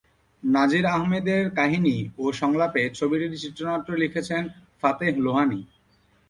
[0.43, 4.43] নাজির আহমদের কাহিনী ও সংলাপে ছবিটির চিত্রনাট্য লিখেছেন
[4.81, 5.61] ফতেহ লোহানী।